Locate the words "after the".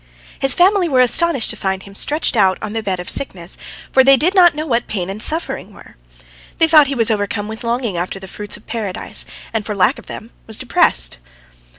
7.97-8.27